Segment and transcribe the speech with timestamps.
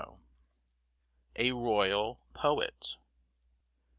[1.35, 2.97] A ROYAL POET.